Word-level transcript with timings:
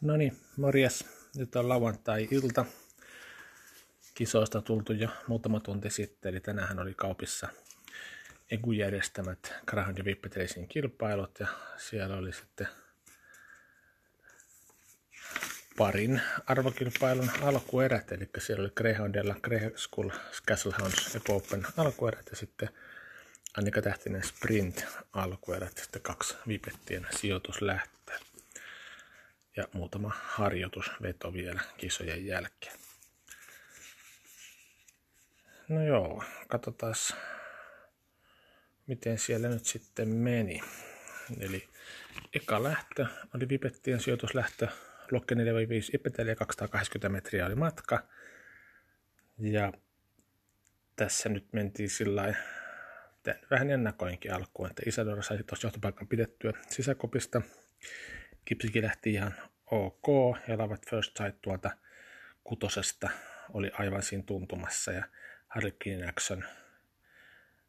No 0.00 0.16
niin, 0.16 0.36
morjes. 0.56 1.04
Nyt 1.36 1.56
on 1.56 1.68
lauantai-ilta. 1.68 2.64
Kisoista 4.14 4.62
tultu 4.62 4.92
jo 4.92 5.08
muutama 5.26 5.60
tunti 5.60 5.90
sitten, 5.90 6.30
eli 6.30 6.40
tänään 6.40 6.78
oli 6.78 6.94
kaupissa 6.94 7.48
Egu 8.50 8.72
järjestämät 8.72 9.54
Graham 9.66 9.94
ja 9.98 10.04
Vippetracing 10.04 10.68
kilpailut 10.68 11.40
ja 11.40 11.46
siellä 11.76 12.16
oli 12.16 12.32
sitten 12.32 12.68
parin 15.76 16.20
arvokilpailun 16.46 17.30
alkuerät, 17.42 18.12
eli 18.12 18.28
siellä 18.38 18.62
oli 18.62 18.72
Greyhoundilla 18.76 19.34
Grey 19.42 19.72
School 19.76 20.10
Castle 20.48 20.74
Hounds 20.80 21.16
Eco 21.16 21.36
Open 21.36 21.66
alkuerät 21.76 22.26
ja 22.30 22.36
sitten 22.36 22.68
Annika 23.58 23.82
Tähtinen 23.82 24.22
Sprint 24.24 24.84
alkuerät, 25.12 25.78
sitten 25.78 26.02
kaksi 26.02 26.36
Vipettien 26.48 27.06
sijoituslähtöä 27.10 28.18
ja 29.56 29.68
muutama 29.72 30.12
harjoitusveto 30.24 31.32
vielä 31.32 31.60
kisojen 31.76 32.26
jälkeen. 32.26 32.76
No 35.68 35.82
joo, 35.82 36.24
katsotaan 36.48 36.94
miten 38.86 39.18
siellä 39.18 39.48
nyt 39.48 39.66
sitten 39.66 40.08
meni. 40.08 40.62
Eli 41.40 41.68
eka 42.34 42.62
lähtö 42.62 43.06
oli 43.34 43.48
Vipettien 43.48 44.00
sijoituslähtö, 44.00 44.68
Lokke 45.10 45.34
4-5 45.34 45.38
Ipeteliä, 45.92 46.34
280 46.34 47.08
metriä 47.08 47.46
oli 47.46 47.54
matka. 47.54 48.06
Ja 49.38 49.72
tässä 50.96 51.28
nyt 51.28 51.52
mentiin 51.52 51.90
sillä 51.90 52.34
vähän 53.50 53.70
ennakoinkin 53.70 54.34
alkuun, 54.34 54.70
että 54.70 54.82
Isadora 54.86 55.22
sai 55.22 55.42
tuossa 55.42 55.66
johtopaikan 55.66 56.08
pidettyä 56.08 56.52
sisäkopista. 56.70 57.42
Kipsikin 58.46 58.84
lähti 58.84 59.12
ihan 59.12 59.34
ok 59.70 60.06
ja 60.48 60.58
Lavat 60.58 60.90
First 60.90 61.16
Sight 61.16 61.42
tuolta 61.42 61.70
kutosesta 62.44 63.10
oli 63.52 63.70
aivan 63.72 64.02
siinä 64.02 64.24
tuntumassa 64.26 64.92
ja 64.92 65.04
Harlequin 65.48 66.08
Action 66.08 66.44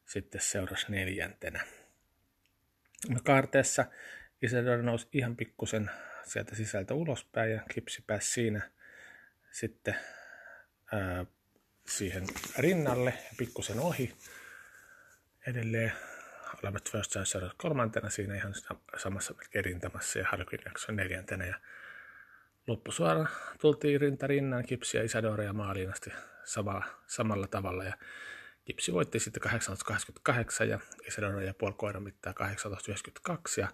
sitten 0.05 0.41
seurasi 0.41 0.85
neljäntenä. 0.89 1.65
No 3.09 3.19
kaarteessa 3.23 3.85
Isadora 4.41 4.81
nousi 4.81 5.07
ihan 5.13 5.35
pikkusen 5.35 5.91
sieltä 6.23 6.55
sisältä 6.55 6.93
ulospäin 6.93 7.51
ja 7.51 7.61
Kipsi 7.73 8.03
pääsi 8.07 8.29
siinä 8.29 8.71
sitten 9.51 9.95
ää, 10.91 11.25
siihen 11.87 12.27
rinnalle 12.57 13.09
ja 13.09 13.35
pikkusen 13.37 13.79
ohi. 13.79 14.13
Edelleen 15.47 15.91
Lavat 16.63 16.91
First 16.91 17.11
Sight 17.11 17.53
kolmantena 17.57 18.09
siinä 18.09 18.35
ihan 18.35 18.53
samassa 18.97 19.33
rintamassa 19.61 20.19
ja 20.19 20.25
Harlequin 20.29 20.69
Action 20.69 20.95
neljäntenä 20.95 21.45
ja 21.45 21.55
loppusuora 22.67 23.25
tultiin 23.61 24.01
rinta 24.01 24.27
rinnan 24.27 24.65
Kipsi 24.65 24.97
ja 24.97 25.03
Isadora 25.03 25.43
ja 25.43 25.53
maaliin 25.53 25.89
asti 25.89 26.09
sama, 26.43 26.81
samalla 27.07 27.47
tavalla. 27.47 27.83
Ja 27.83 27.93
Kipsi 28.65 28.93
voitti 28.93 29.19
sitten 29.19 29.41
1888 29.41 30.69
ja 30.69 30.79
Isadora 31.07 31.43
ja 31.43 31.53
puoli 31.53 31.75
koiran 31.77 32.03
mittaa 32.03 32.33
1892 32.33 33.61
ja 33.61 33.67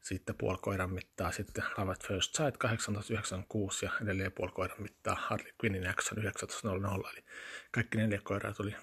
sitten 0.00 0.34
puoli 0.34 0.58
koiran 0.62 0.90
mittaa 0.90 1.32
sitten 1.32 1.64
Love 1.78 1.94
First 2.06 2.36
Sight 2.36 2.58
1896 2.58 3.84
ja 3.84 3.92
edelleen 4.02 4.32
puoli 4.32 4.52
koiran 4.52 4.82
mittaa 4.82 5.16
Harley 5.20 5.52
Quinnin 5.64 5.88
Action 5.88 6.22
1900. 6.22 7.10
Eli 7.12 7.24
kaikki 7.70 7.98
neljä 7.98 8.20
koiraa 8.24 8.52
tuli 8.52 8.74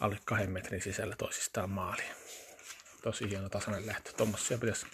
alle 0.00 0.18
kahden 0.24 0.50
metrin 0.50 0.82
sisällä 0.82 1.16
toisistaan 1.16 1.70
maaliin. 1.70 2.12
Tosi 3.02 3.30
hieno 3.30 3.48
tasainen 3.48 3.86
lähtö. 3.86 4.12
Tuommoisia 4.12 4.58
pitäisi, 4.58 4.86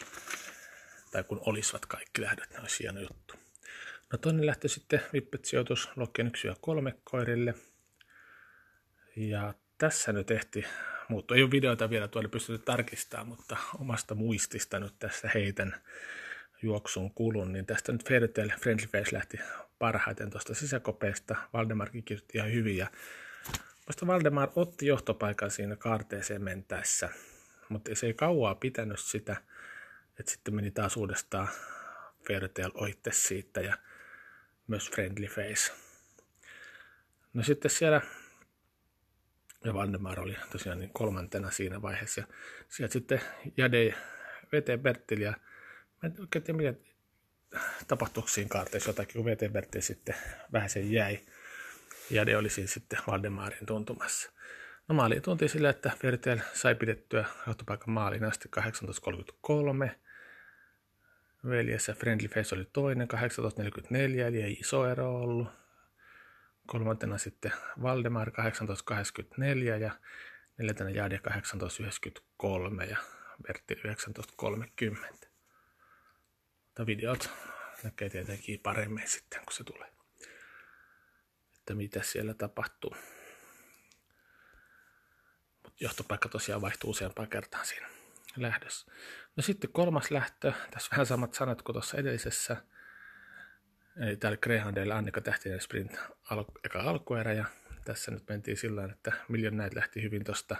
tai 1.11 1.25
kun 1.25 1.41
olisivat 1.47 1.87
kaikki 1.87 2.23
lähdöt, 2.23 2.51
ne 2.51 2.61
olisi 2.61 2.83
hieno 2.83 3.01
juttu. 3.01 3.34
No 4.12 4.19
toinen 4.19 4.47
lähtö 4.47 4.69
sitten 4.69 5.03
Vippet-sijoitus 5.12 5.89
Lokkeen 5.97 6.29
1 6.29 6.47
ja 6.47 6.57
3 6.61 6.95
koirille. 7.05 7.55
Ja 9.17 9.55
tässä 9.79 10.13
nyt 10.13 10.30
ehti 10.30 10.64
muuttua. 11.08 11.36
Ei 11.36 11.42
ole 11.42 11.51
videoita 11.51 11.91
vielä 11.91 12.08
tuolla 12.08 12.29
pystytty 12.29 12.64
tarkistamaan, 12.64 13.29
mutta 13.29 13.57
omasta 13.79 14.14
muistista 14.14 14.80
nyt 14.80 14.95
tässä 14.98 15.30
heitän 15.35 15.80
juoksun 16.63 17.14
kulun, 17.14 17.53
niin 17.53 17.67
tästä 17.67 17.92
nyt 17.92 18.08
Fairytale 18.08 18.55
Friendly 18.61 18.86
Face 18.86 19.17
lähti 19.17 19.39
parhaiten 19.79 20.30
tuosta 20.30 20.55
sisäkopeesta. 20.55 21.36
Valdemarkin 21.53 22.05
kirjoitti 22.05 22.39
ihan 22.39 22.53
hyvin 22.53 22.77
ja 22.77 22.86
Musta 23.86 24.07
Valdemar 24.07 24.48
otti 24.57 24.86
johtopaikan 24.86 25.51
siinä 25.51 25.77
kaarteeseen 25.77 26.42
mentäessä, 26.42 27.08
mutta 27.68 27.95
se 27.95 28.07
ei 28.07 28.14
kauaa 28.14 28.55
pitänyt 28.55 29.01
sitä, 29.01 29.36
että 30.18 30.33
sitten 30.33 30.55
meni 30.55 30.70
taas 30.70 30.96
uudestaan 30.96 31.48
Fairytale 32.29 32.73
oitte 32.74 33.13
siitä 33.13 33.61
ja 33.61 33.79
myös 34.67 34.91
Friendly 34.91 35.27
Face. 35.27 35.73
No 37.33 37.42
sitten 37.42 37.70
siellä, 37.70 38.01
ja 39.64 39.74
Valdemar 39.74 40.20
oli 40.20 40.36
tosiaan 40.52 40.79
niin 40.79 40.91
kolmantena 40.92 41.51
siinä 41.51 41.83
vaiheessa, 41.83 42.20
ja 42.20 42.27
sieltä 42.68 42.92
sitten 42.92 43.20
Jade 43.57 43.95
VT 44.52 44.83
Bertil, 44.83 45.20
ja 45.20 45.30
mä 46.02 46.07
en 46.07 46.20
oikein 46.20 46.42
tiedä, 46.42 46.57
mitä 46.57 46.74
tapahtuiko 47.89 48.29
siinä 48.29 48.48
kaarteessa 48.48 48.91
jotakin, 48.91 49.14
kun 49.14 49.24
VT 49.24 49.52
Bertil 49.52 49.80
sitten 49.80 50.14
vähän 50.52 50.70
sen 50.70 50.92
jäi. 50.92 51.18
Jade 52.11 52.37
oli 52.37 52.51
siinä 52.51 52.69
sitten 52.69 52.98
Valdemarin 53.07 53.67
tuntumassa. 53.67 54.33
No 54.89 54.95
maali 54.95 55.21
tunti 55.21 55.48
sillä, 55.48 55.71
että 55.71 55.91
Vertel 56.03 56.39
sai 56.55 56.75
pidettyä 56.75 57.25
johtopaikan 57.47 57.91
maaliin 57.91 58.25
asti 58.25 58.48
1833, 58.48 60.01
veljessä 61.48 61.95
Friendly 61.95 62.29
Face 62.29 62.55
oli 62.55 62.67
toinen 62.73 63.09
1844, 63.09 64.27
eli 64.27 64.43
ei 64.43 64.53
iso 64.53 64.87
ero 64.87 65.15
ollut. 65.15 65.48
Kolmantena 66.67 67.19
sitten 67.19 67.53
Valdemar 67.83 68.31
1884 68.31 69.77
ja 69.77 69.91
neljäntenä 70.59 70.91
Jade 70.91 71.19
1893 71.19 72.85
ja 72.85 72.97
Bertti 73.42 73.75
1930. 73.75 75.29
Mutta 76.67 76.87
videot 76.87 77.31
näkee 77.85 78.09
tietenkin 78.09 78.61
paremmin 78.61 79.09
sitten, 79.09 79.41
kun 79.45 79.53
se 79.53 79.65
tulee. 79.65 79.99
Että 81.70 81.77
mitä 81.77 82.03
siellä 82.03 82.35
tapahtuu. 82.35 82.97
Mutta 85.64 85.85
johtopaikka 85.85 86.29
tosiaan 86.29 86.61
vaihtuu 86.61 86.91
useampaan 86.91 87.29
kertaan 87.29 87.67
siinä 87.67 87.89
lähdössä. 88.36 88.92
No 89.36 89.42
sitten 89.42 89.73
kolmas 89.73 90.11
lähtö, 90.11 90.53
tässä 90.70 90.89
vähän 90.91 91.07
samat 91.07 91.35
sanat 91.35 91.63
kuin 91.63 91.75
tuossa 91.75 91.97
edellisessä. 91.97 92.57
Eli 93.97 94.17
täällä 94.17 94.36
Greyhoundilla 94.36 94.97
Annika 94.97 95.20
Tähtinen 95.20 95.61
Sprint 95.61 95.98
al- 96.30 96.45
eka 96.64 96.80
alkuerä 96.80 97.33
ja 97.33 97.45
tässä 97.85 98.11
nyt 98.11 98.29
mentiin 98.29 98.57
sillä 98.57 98.85
että 98.85 99.13
Million 99.29 99.57
näitä 99.57 99.77
lähti 99.77 100.03
hyvin 100.03 100.25
tuosta 100.25 100.57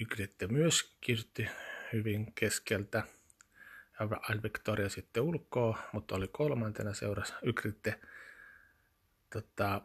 Ygritte 0.00 0.46
myös 0.46 0.96
kirjoitti 1.00 1.48
hyvin 1.92 2.34
keskeltä. 2.34 3.02
Al 3.98 4.42
Victoria 4.42 4.88
sitten 4.88 5.22
ulkoa, 5.22 5.78
mutta 5.92 6.14
oli 6.14 6.28
kolmantena 6.28 6.94
seurasi 6.94 7.32
Ygritte. 7.42 8.00
Tota, 9.32 9.82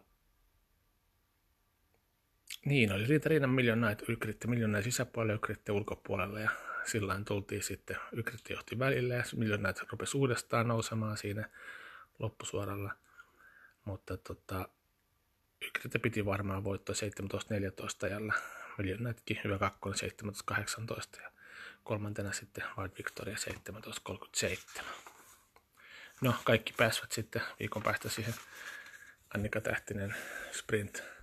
niin, 2.65 2.91
oli 2.91 3.05
Riita 3.05 3.29
Riinan 3.29 3.49
Million 3.49 3.81
Night 3.81 4.09
Ykritte, 4.09 4.47
Million 4.47 4.71
Night 4.71 4.83
sisäpuolella 4.83 5.33
ja 5.33 5.35
Ykritte 5.35 5.71
ulkopuolella 5.71 6.39
ja 6.39 6.49
sillä 6.85 7.21
tultiin 7.27 7.63
sitten, 7.63 7.97
Ykritte 8.11 8.53
johti 8.53 8.79
välillä 8.79 9.13
ja 9.13 9.23
Night 9.57 9.91
rupesi 9.91 10.17
uudestaan 10.17 10.67
nousemaan 10.67 11.17
siinä 11.17 11.49
loppusuoralla. 12.19 12.91
Mutta 13.85 14.17
tota, 14.17 14.69
Ykritte 15.67 15.99
piti 15.99 16.25
varmaan 16.25 16.63
voittoa 16.63 16.95
17-14 18.03 18.05
ajalla. 18.05 18.33
Million 18.77 19.03
Nightkin 19.03 19.39
hyvä 19.43 19.59
kakkonen 19.59 19.99
17-18 20.51 21.21
ja 21.21 21.31
kolmantena 21.83 22.31
sitten 22.31 22.63
Wild 22.77 22.91
Victoria 22.97 23.35
17-37. 24.79 24.83
No, 26.21 26.35
kaikki 26.43 26.73
pääsivät 26.77 27.11
sitten 27.11 27.41
viikon 27.59 27.83
päästä 27.83 28.09
siihen 28.09 28.33
Annika 29.35 29.61
Tähtinen 29.61 30.15
sprint 30.51 31.14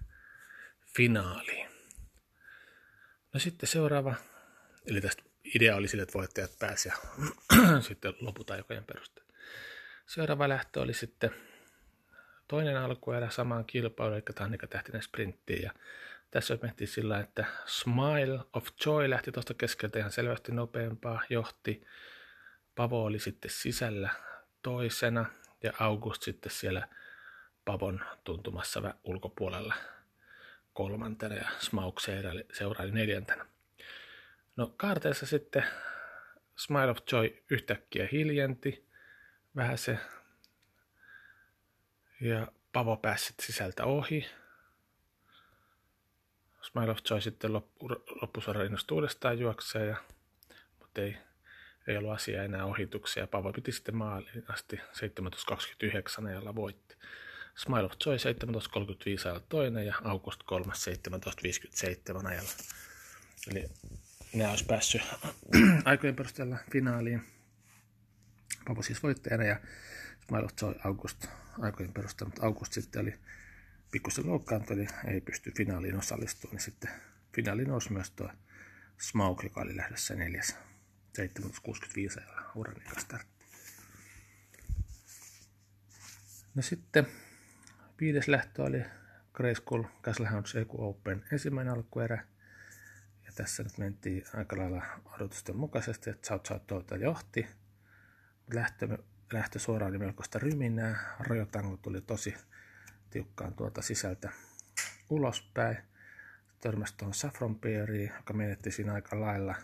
finaaliin. 0.97 1.69
No 3.35 3.41
sitten 3.41 3.69
seuraava, 3.69 4.15
eli 4.87 5.01
tästä 5.01 5.23
idea 5.55 5.77
oli 5.77 5.89
sille, 5.89 6.03
että 6.03 6.19
voittajat 6.19 6.59
pääsi 6.59 6.89
ja 6.89 6.95
sitten 7.89 8.15
loput 8.21 8.51
aikojen 8.51 8.85
perusteella. 8.85 9.33
Seuraava 10.07 10.49
lähtö 10.49 10.81
oli 10.81 10.95
sitten 10.95 11.31
toinen 12.49 12.77
alkuerä 12.77 13.31
samaan 13.31 13.65
kilpailuun, 13.65 14.15
eli 14.17 14.23
Tannika 14.35 14.67
Tähtinen 14.67 15.03
sprinttiin. 15.03 15.63
Ja 15.63 15.73
tässä 16.31 16.59
mentiin 16.63 16.89
sillä, 16.89 17.21
että 17.21 17.45
Smile 17.67 18.39
of 18.53 18.67
Joy 18.87 19.11
lähti 19.11 19.33
tuosta 19.33 19.55
keskeltä 19.55 19.99
ihan 19.99 20.13
selvästi 20.13 20.53
nopeampaa, 20.53 21.23
johti. 21.31 21.85
Pavo 22.75 23.05
oli 23.05 23.19
sitten 23.19 23.51
sisällä 23.51 24.11
toisena 24.63 25.25
ja 25.63 25.73
August 25.79 26.23
sitten 26.23 26.53
siellä 26.53 26.89
Pavon 27.65 28.01
tuntumassa 28.25 28.95
ulkopuolella 29.05 29.75
kolmantena 30.73 31.35
ja 31.35 31.49
Smaug 31.59 31.99
seuraili 32.53 32.93
neljäntenä. 32.93 33.47
No 34.57 34.75
kaarteessa 34.77 35.27
sitten 35.27 35.65
Smile 36.57 36.91
of 36.91 36.99
Joy 37.13 37.43
yhtäkkiä 37.51 38.09
hiljenti. 38.13 38.89
Vähän 39.57 39.79
se 39.79 39.99
Ja 42.23 42.53
Pavo 42.73 42.97
pääsi 42.97 43.35
sisältä 43.41 43.85
ohi. 43.85 44.27
Smile 46.63 46.91
of 46.91 46.99
Joy 47.11 47.21
sitten 47.21 47.53
loppu, 47.53 47.89
loppusuora 48.23 48.63
innostui 48.63 48.95
uudestaan 48.95 49.39
juokseen, 49.39 49.89
ja, 49.89 49.97
mutta 50.79 51.01
ei, 51.01 51.17
ei 51.87 51.97
ollut 51.97 52.13
asia 52.13 52.43
enää 52.43 52.65
ohituksia. 52.65 53.27
Pavo 53.27 53.53
piti 53.53 53.73
sitten 53.73 53.97
maaliin 53.97 54.45
asti 54.49 54.77
17.29 56.21 56.27
ajalla 56.29 56.55
voitti. 56.55 56.97
Smile 57.57 57.85
of 57.85 57.93
Joy 58.07 58.17
17.35 58.17 58.23
ajalla 59.25 59.47
toinen 59.49 59.87
ja 59.87 59.95
August 60.05 60.43
3 60.43 60.73
17.57 60.73 62.27
ajalla. 62.27 62.51
Eli 63.51 63.71
ne 64.33 64.49
olisi 64.49 64.65
päässyt 64.65 65.03
aikojen 65.85 66.17
perusteella 66.17 66.57
finaaliin. 66.73 67.23
Pavo 68.67 68.83
siis 68.83 69.03
voittajana 69.03 69.45
ja 69.45 69.61
Smile 70.27 70.45
of 70.45 70.51
Joy 70.63 70.75
August 70.85 71.27
aikojen 71.61 71.93
perusteella, 71.93 72.29
mutta 72.29 72.47
August 72.47 72.73
sitten 72.73 73.03
oli 73.03 73.15
pikkusen 73.91 74.27
loukkaantunut, 74.27 74.89
eli 74.89 75.15
ei 75.15 75.21
pysty 75.21 75.53
finaaliin 75.57 75.99
osallistumaan, 75.99 76.55
niin 76.55 76.65
sitten 76.65 76.91
finaaliin 77.35 77.69
nousi 77.69 77.93
myös 77.93 78.11
tuo 78.11 78.31
Smaug, 79.01 79.45
joka 79.45 79.61
oli 79.61 79.77
lähdössä 79.77 80.15
neljäs 80.15 80.57
765 81.15 82.21
ajalla 82.21 83.01
startti. 83.01 83.45
No 86.55 86.63
sitten 86.63 87.07
viides 88.03 88.29
lähtö 88.29 88.63
oli 88.63 88.85
Grey 89.33 89.55
School 89.55 89.85
Castle 90.03 90.29
Hounds 90.29 90.55
EQ 90.55 90.69
Open 90.73 91.25
ensimmäinen 91.33 91.75
alkuerä. 91.75 92.25
Ja 93.25 93.33
tässä 93.35 93.63
nyt 93.63 93.79
mentiin 93.79 94.25
aika 94.35 94.57
lailla 94.57 94.83
odotusten 95.07 95.57
mukaisesti, 95.57 96.11
että 96.11 96.29
South 96.29 96.49
South 96.49 96.67
tuolta 96.67 96.97
johti. 96.97 97.47
Lähtö, 98.55 98.99
lähtö 99.33 99.59
suoraan 99.59 99.91
oli 99.91 99.99
melkoista 99.99 100.39
ryminää. 100.39 101.17
Rajotango 101.19 101.77
tuli 101.77 102.01
tosi 102.01 102.35
tiukkaan 103.11 103.55
tuolta 103.55 103.83
sisältä 103.83 104.33
ulospäin. 105.11 105.79
Törmäsi 106.61 106.95
tuohon 106.97 107.15
Saffron 107.15 107.61
Beeriin, 107.61 108.13
joka 108.17 108.33
menetti 108.33 108.71
siinä 108.71 108.95
aika 108.95 109.21
lailla. 109.21 109.55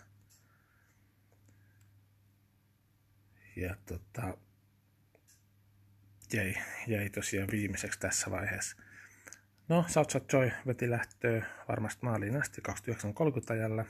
Ja 3.56 3.76
tota, 3.87 4.38
jäi, 6.32 6.54
jäi 6.86 7.10
tosiaan 7.10 7.48
viimeiseksi 7.52 7.98
tässä 8.00 8.30
vaiheessa. 8.30 8.76
No, 9.69 9.84
South 9.88 10.16
Joy 10.32 10.50
veti 10.66 10.90
lähtöä 10.90 11.46
varmasti 11.69 11.98
maaliin 12.02 12.36
asti 12.36 12.62
29.30 12.69 13.52
ajalla. 13.52 13.84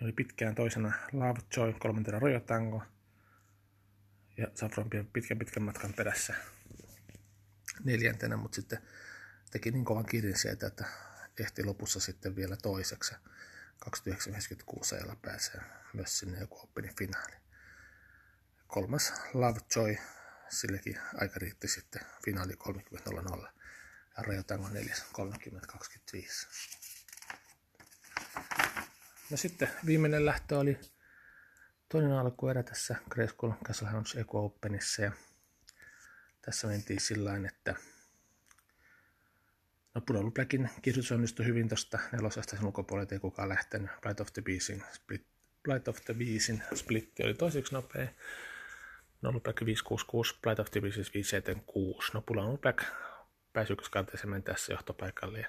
Ja 0.00 0.04
oli 0.04 0.12
pitkään 0.12 0.54
toisena 0.54 0.92
Love 1.12 1.40
Joy, 1.56 1.72
kolmantena 1.72 2.18
Royal 2.18 2.40
Tango. 2.40 2.82
Ja 4.36 4.46
Saffron 4.54 4.90
pitkän 5.12 5.38
pitkän 5.38 5.62
matkan 5.62 5.92
perässä 5.92 6.34
neljäntenä, 7.84 8.36
mutta 8.36 8.56
sitten 8.56 8.78
teki 9.50 9.70
niin 9.70 9.84
kovan 9.84 10.06
kirin 10.06 10.38
sieltä, 10.38 10.66
että 10.66 10.84
ehti 11.40 11.64
lopussa 11.64 12.00
sitten 12.00 12.36
vielä 12.36 12.56
toiseksi. 12.56 13.14
29.96 13.84 14.94
ajalla 14.96 15.16
pääsee 15.22 15.60
myös 15.92 16.18
sinne 16.18 16.38
joku 16.38 16.60
Openin 16.62 16.96
finaaliin. 16.96 17.40
Kolmas 18.66 19.12
Lovejoy, 19.34 19.96
sillekin 20.48 20.98
aika 21.14 21.38
riitti 21.38 21.68
sitten 21.68 22.02
finaali 22.24 22.52
30.00 22.52 23.48
ja 24.16 24.22
Rajotango 24.22 24.68
4 24.68 24.94
30.25. 25.18 26.46
No 29.30 29.36
sitten 29.36 29.68
viimeinen 29.86 30.26
lähtö 30.26 30.58
oli 30.58 30.78
toinen 31.88 32.12
alkuerä 32.12 32.62
tässä 32.62 32.96
Grayskull 33.10 33.52
Castle 33.64 33.88
Hounds 33.88 34.14
Eco 34.14 34.44
Openissa 34.44 35.02
ja 35.02 35.12
tässä 36.42 36.66
mentiin 36.66 37.00
sillä 37.00 37.30
että 37.48 37.74
no 39.94 40.00
Pudolu 40.00 40.30
Blackin 40.30 40.70
kirjoitus 40.82 41.12
onnistui 41.12 41.46
hyvin 41.46 41.68
tuosta 41.68 41.98
nelosesta 42.12 42.56
sen 42.56 42.66
ulkopuolelta 42.66 43.14
ei 43.14 43.18
kukaan 43.20 43.48
lähtenyt. 43.48 43.90
Blight 44.02 44.20
of 44.20 44.32
the 44.32 44.42
Beastin 44.42 44.84
split, 44.92 45.26
Blight 45.62 45.88
of 45.88 46.04
the 46.04 46.14
Beastin 46.14 46.62
splitti 46.74 47.22
oli 47.22 47.34
toiseksi 47.34 47.74
nopea. 47.74 48.08
No 49.22 49.40
Black 49.40 49.64
566, 49.64 50.38
Blight 50.42 50.58
of 50.60 50.70
Beastin 50.80 51.14
576. 51.14 52.10
No 52.14 52.22
Pudolu 52.22 52.58
Black 52.58 52.84
pääsi 53.52 53.72
ykköskanteeseen 53.72 54.42
tässä 54.42 54.72
johtopaikalle 54.72 55.38
ja 55.38 55.48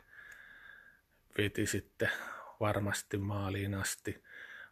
veti 1.38 1.66
sitten 1.66 2.10
varmasti 2.60 3.18
maaliin 3.18 3.76
asti. 3.76 4.24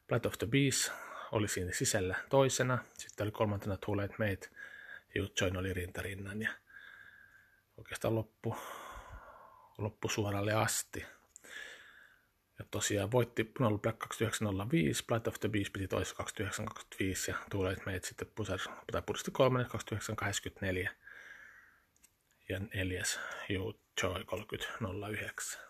Blight 0.07 0.25
of 0.25 0.37
the 0.37 0.47
Beast 0.47 0.91
oli 1.31 1.47
siinä 1.47 1.71
sisällä 1.71 2.15
toisena. 2.29 2.77
Sitten 2.93 3.25
oli 3.25 3.31
kolmantena 3.31 3.77
Late 3.87 4.15
Mate 4.19 4.49
Join 5.41 5.57
oli 5.57 5.73
rintarinnan 5.73 6.41
ja 6.41 6.49
oikeastaan 7.77 8.15
loppu, 8.15 8.55
loppu 9.77 10.09
suoralle 10.09 10.53
asti. 10.53 11.05
Ja 12.59 12.65
tosiaan 12.71 13.11
voitti 13.11 13.43
Punalu 13.43 13.77
Black 13.77 13.99
2905, 13.99 15.03
Blight 15.07 15.27
of 15.27 15.39
the 15.39 15.49
Beast 15.49 15.73
piti 15.73 15.87
toisessa 15.87 16.15
2925 16.15 17.31
ja 17.31 17.37
Tuulet 17.49 17.85
meidät 17.85 18.03
sitten 18.03 18.27
pusas, 18.35 18.69
tai 18.91 19.01
pudisti 19.01 19.31
kolmannen 19.31 19.69
2984 19.69 20.91
ja 22.49 22.59
neljäs 22.73 23.19
You 23.49 23.79
Joy 24.03 24.23
3009. 24.23 25.61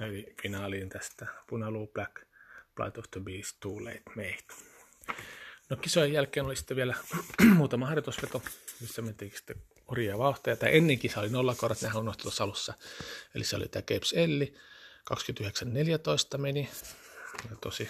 Eli 0.00 0.34
finaaliin 0.42 0.88
tästä 0.88 1.26
Punalu 1.46 1.86
Black, 1.86 2.22
Blight 2.74 2.98
of 2.98 3.04
the 3.10 3.20
Beast, 3.20 3.56
Too 3.60 3.84
Late 3.84 4.02
Made. 4.16 4.46
No 5.70 5.76
kisojen 5.76 6.12
jälkeen 6.12 6.46
oli 6.46 6.56
sitten 6.56 6.76
vielä 6.76 6.94
muutama 7.56 7.86
harjoitusveto, 7.86 8.42
missä 8.80 9.02
mentiin 9.02 9.32
sitten 9.36 9.56
hurjaa 9.92 10.18
vauhtia. 10.18 10.56
Tämä 10.56 10.70
ennen 10.70 10.98
kisa 10.98 11.20
oli 11.20 11.28
nollakorot, 11.28 11.82
nehän 11.82 11.96
unohtu 11.96 12.22
tuossa 12.22 12.44
alussa. 12.44 12.74
Eli 13.34 13.44
se 13.44 13.56
oli 13.56 13.68
tämä 13.68 13.82
Capes 13.82 14.12
Elli, 14.12 14.54
29.14 16.34 16.38
meni. 16.38 16.70
Ja 17.50 17.56
tosi, 17.60 17.88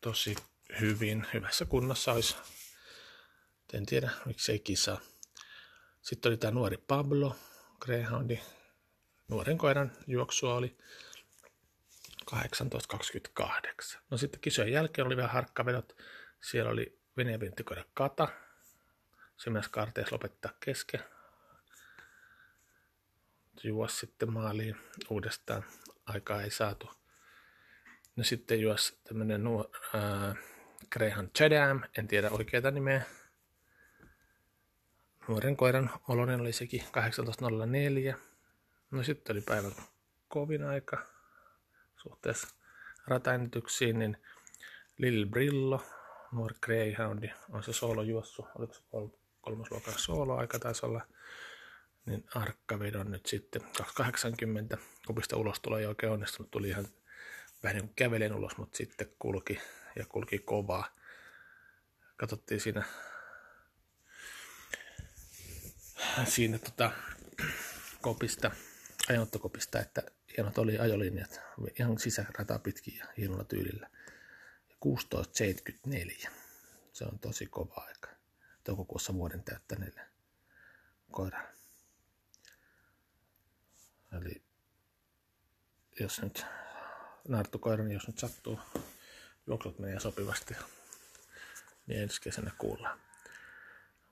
tosi 0.00 0.36
hyvin, 0.80 1.26
hyvässä 1.34 1.64
kunnossa 1.64 2.12
olisi. 2.12 2.36
En 3.72 3.86
tiedä, 3.86 4.10
miksi 4.24 4.52
ei 4.52 4.58
kisaa. 4.58 5.00
Sitten 6.02 6.30
oli 6.30 6.36
tämä 6.36 6.50
nuori 6.50 6.76
Pablo, 6.76 7.36
Greyhoundi. 7.80 8.38
Nuoren 9.28 9.58
koiran 9.58 9.92
juoksua 10.06 10.54
oli 10.54 10.76
18.28. 12.34 13.98
No 14.10 14.18
sitten 14.18 14.40
kisojen 14.40 14.72
jälkeen 14.72 15.06
oli 15.06 15.16
vähän 15.16 15.30
harkkavedot. 15.30 15.96
Siellä 16.50 16.70
oli 16.70 16.98
Venäjän 17.16 17.40
Kata. 17.94 18.28
Kaarteessa 19.70 20.14
lopettaa 20.14 20.52
kesken. 20.60 21.00
Juos 23.62 24.00
sitten 24.00 24.32
maaliin 24.32 24.76
uudestaan. 25.10 25.64
Aikaa 26.06 26.42
ei 26.42 26.50
saatu. 26.50 26.90
No 28.16 28.24
sitten 28.24 28.60
juos 28.60 29.00
tämmönen 29.04 29.44
nuo, 29.44 29.70
äh, 29.94 30.36
Greyhound 30.90 31.28
Chadam, 31.38 31.80
en 31.98 32.08
tiedä 32.08 32.30
oikeita 32.30 32.70
nimeä. 32.70 33.02
Nuoren 35.28 35.56
koiran 35.56 35.90
olonen 36.08 36.40
oli 36.40 36.52
sekin 36.52 36.80
18.04. 36.80 38.18
No 38.90 39.02
sitten 39.02 39.36
oli 39.36 39.40
päivän 39.40 39.72
kovin 40.28 40.64
aika 40.64 41.06
suhteessa 41.96 42.48
rataennetyksiin, 43.06 43.98
niin 43.98 44.16
Lil 44.98 45.26
Brillo, 45.26 45.82
nuori 46.32 46.54
Greyhoundi, 46.62 47.30
on 47.50 47.62
se 47.62 47.72
juossu, 48.06 48.46
oliko 48.54 48.74
se 48.74 48.82
kolmosluokan 49.42 49.94
aika 50.38 50.58
taisi 50.58 50.86
olla, 50.86 51.06
niin 52.06 52.24
arkkavedon 52.34 53.10
nyt 53.10 53.26
sitten 53.26 53.62
280 53.76 54.78
kupista 55.06 55.36
ulostulo 55.36 55.78
ei 55.78 55.86
oikein 55.86 56.12
onnistunut, 56.12 56.50
tuli 56.50 56.68
ihan 56.68 56.86
vähän 57.62 57.76
niin 57.76 57.92
kävelen 57.96 58.34
ulos, 58.34 58.56
mutta 58.56 58.76
sitten 58.76 59.12
kulki 59.18 59.60
ja 59.96 60.06
kulki 60.06 60.38
kovaa. 60.38 60.94
Katsottiin 62.16 62.60
siinä, 62.60 62.84
siinä 66.24 66.58
tota, 66.58 66.92
kopista, 68.00 68.50
ajonottokopista, 69.08 69.80
että 69.80 70.02
hienot 70.36 70.58
oli 70.58 70.78
ajolinjat, 70.78 71.40
ihan 71.78 71.98
sisärata 71.98 72.58
pitkin 72.58 72.96
ja 72.98 73.06
hienolla 73.16 73.44
tyylillä. 73.44 73.88
16.74. 74.86 76.30
Se 76.92 77.04
on 77.04 77.18
tosi 77.18 77.46
kova 77.46 77.74
aika. 77.88 78.01
Toukokuussa 78.64 79.14
vuoden 79.14 79.44
täyttäneelle 79.44 80.00
koiralle. 81.12 81.48
Eli 84.12 84.42
jos 86.00 86.22
nyt 86.22 86.46
narttukoira, 87.28 87.84
niin 87.84 87.94
jos 87.94 88.06
nyt 88.06 88.18
sattuu, 88.18 88.60
juoksut 89.46 89.78
menee 89.78 90.00
sopivasti, 90.00 90.54
niin 91.86 92.02
ensi 92.02 92.20
kesänä 92.20 92.50
kuullaan 92.58 93.00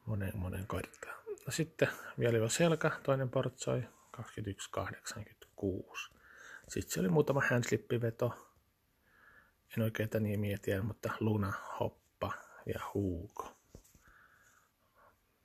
monen 0.07 0.37
monen 0.37 0.67
koirittaa. 0.67 1.15
No 1.47 1.53
sitten 1.53 1.89
vielä 2.19 2.49
selkä, 2.49 2.91
toinen 3.03 3.31
portsoi, 3.31 3.89
21.86. 4.17 6.11
Sitten 6.69 6.93
se 6.93 7.01
oli 7.01 7.09
muutama 7.09 7.43
handslippiveto. 7.51 8.57
En 9.77 9.83
oikeita 9.83 10.21
nimiä 10.21 10.59
tiedä, 10.63 10.83
mutta 10.83 11.11
Luna, 11.21 11.53
Hoppa 11.81 12.33
ja 12.67 12.81
Huuko. 12.95 13.60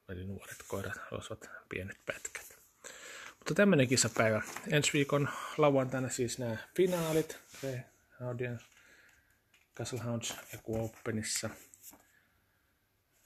Eli 0.10 0.26
nuoret 0.26 0.58
koirat 0.68 0.94
olisivat 1.12 1.50
pienet 1.70 1.98
pätkät. 2.06 2.56
Mutta 3.30 3.54
tämmöinen 3.54 3.88
kisapäivä. 3.88 4.42
Ensi 4.72 4.94
viikon 4.94 5.30
lauantaina 5.58 6.10
siis 6.10 6.40
nämä 6.40 6.58
finaalit. 6.76 7.40
Greyhoundien 7.60 8.60
Castle 9.76 10.00
Hounds 10.00 10.34
Equa 10.54 10.82
Openissa. 10.82 11.50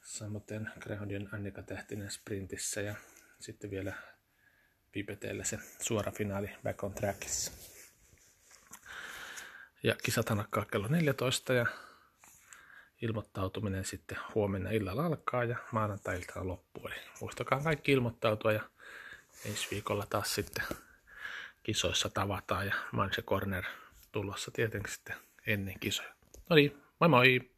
Samoin 0.02 0.70
Greyhoundien 0.80 1.30
Annika 1.32 1.64
Tähtinen 1.64 2.12
Sprintissä 2.12 2.82
ja 2.82 2.96
sitten 3.40 3.72
vielä 3.72 3.94
Pipeteellä 4.92 5.44
se 5.44 5.60
suora 5.80 6.12
finaali 6.12 6.50
Back 6.64 6.84
on 6.84 6.94
Trackissa. 6.94 7.52
Ja 9.84 9.96
kisat 10.04 10.32
alkaa 10.32 10.66
kello 10.66 10.88
14 10.88 11.54
ja 11.54 11.66
ilmoittautuminen 13.02 13.86
sitten 13.86 14.18
huomenna 14.36 14.72
illalla 14.72 15.06
alkaa 15.06 15.44
ja 15.44 15.58
maanantai-iltana 15.72 16.48
loppuu. 16.48 16.88
Eli 16.88 16.96
muistakaa 17.22 17.64
kaikki 17.64 17.92
ilmoittautua 17.92 18.52
ja 18.52 18.62
ensi 19.46 19.68
viikolla 19.72 20.06
taas 20.10 20.36
sitten 20.36 20.64
kisoissa 21.64 22.10
tavataan 22.10 22.68
ja 22.68 22.76
Manche 22.92 23.22
Corner 23.22 23.64
tulossa 24.12 24.52
tietenkin 24.52 24.94
sitten 24.94 25.16
ennen 25.48 25.80
kisoja. 25.80 26.14
No 26.50 26.56
niin, 26.56 26.78
moi 27.00 27.10
moi! 27.10 27.50